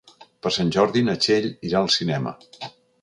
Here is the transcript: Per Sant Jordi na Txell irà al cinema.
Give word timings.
Per 0.45 0.51
Sant 0.55 0.71
Jordi 0.75 1.03
na 1.09 1.15
Txell 1.25 1.47
irà 1.71 1.83
al 1.83 1.93
cinema. 1.97 2.35